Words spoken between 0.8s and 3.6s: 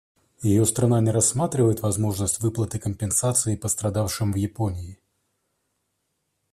не рассматривает возможность выплаты компенсации